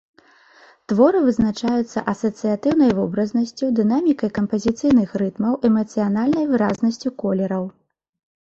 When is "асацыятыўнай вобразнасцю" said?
2.13-3.69